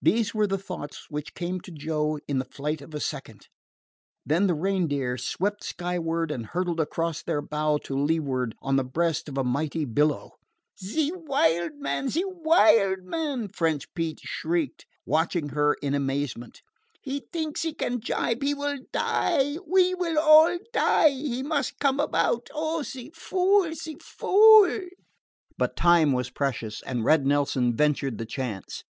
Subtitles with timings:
[0.00, 3.48] These were the thoughts which came to Joe in the flight of a second.
[4.24, 9.28] Then the Reindeer swept skyward and hurtled across their bow to leeward on the breast
[9.28, 10.38] of a mighty billow.
[10.82, 12.08] "Ze wild man!
[12.08, 16.62] ze wild man!" French Pete shrieked, watching her in amazement.
[17.02, 18.42] "He t'inks he can jibe!
[18.42, 19.58] He will die!
[19.66, 21.10] We will all die!
[21.10, 22.48] He must come about.
[22.54, 24.86] Oh, ze fool, ze fool!"
[25.58, 28.82] But time was precious, and Red Nelson ventured the chance.